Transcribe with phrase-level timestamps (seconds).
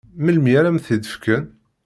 [0.23, 1.43] Melmi ara am-t-id-fken?